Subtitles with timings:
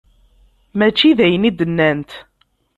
[0.77, 2.11] Mačči d ayen i d-nnant.